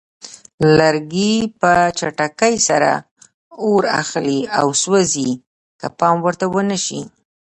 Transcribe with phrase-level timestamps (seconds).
[0.77, 2.91] لرګي په چټکۍ سره
[3.63, 5.31] اور اخلي او سوځي
[5.79, 7.01] که پام ورته ونه شي.